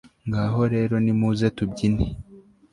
ngaho 0.27 0.61
rero 0.73 0.95
nimuze 1.03 1.45
tubyine 1.57 2.05